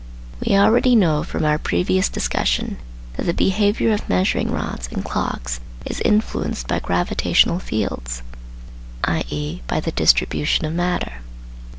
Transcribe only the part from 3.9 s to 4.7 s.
of measuring